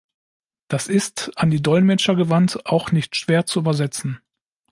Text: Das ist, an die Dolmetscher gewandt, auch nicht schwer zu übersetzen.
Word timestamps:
Das 0.67 0.87
ist, 0.87 1.29
an 1.35 1.51
die 1.51 1.61
Dolmetscher 1.61 2.15
gewandt, 2.15 2.65
auch 2.65 2.91
nicht 2.91 3.15
schwer 3.15 3.45
zu 3.45 3.59
übersetzen. 3.59 4.19